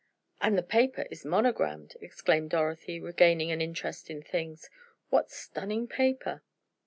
[0.41, 4.67] "And the paper is monogramed," exclaimed Dorothy, regaining an interest in things.
[5.11, 6.41] "What stunning paper!"